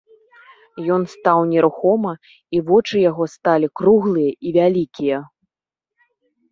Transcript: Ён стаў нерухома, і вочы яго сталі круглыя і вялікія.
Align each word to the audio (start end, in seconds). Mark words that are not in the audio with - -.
Ён 0.95 1.01
стаў 1.15 1.41
нерухома, 1.51 2.13
і 2.57 2.63
вочы 2.71 2.95
яго 3.09 3.23
сталі 3.35 3.67
круглыя 3.83 4.31
і 4.45 4.59
вялікія. 4.59 5.17